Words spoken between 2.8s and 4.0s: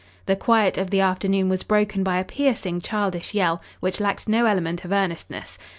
childish yell which